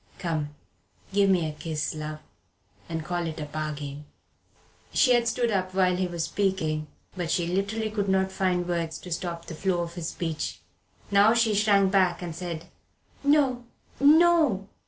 Come, 0.17 0.55
give 1.13 1.29
me 1.29 1.47
a 1.47 1.53
kiss, 1.53 1.93
love, 1.93 2.21
and 2.89 3.05
call 3.05 3.27
it 3.27 3.39
a 3.39 3.45
bargain." 3.45 4.05
She 4.91 5.13
had 5.13 5.27
stood 5.27 5.51
up 5.51 5.75
while 5.75 5.95
he 5.95 6.07
was 6.07 6.23
speaking, 6.23 6.87
but 7.15 7.29
she 7.29 7.45
literally 7.45 7.91
could 7.91 8.09
not 8.09 8.31
find 8.31 8.67
words 8.67 8.97
to 8.97 9.11
stop 9.11 9.45
the 9.45 9.53
flow 9.53 9.81
of 9.83 9.93
his 9.93 10.07
speech. 10.09 10.59
Now 11.11 11.35
she 11.35 11.53
shrank 11.53 11.91
back 11.91 12.23
and 12.23 12.35
said, 12.35 12.65
"No 13.23 13.63
no!" 13.99 14.67